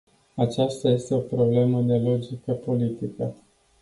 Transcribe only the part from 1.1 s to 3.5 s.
o problemă de logică politică.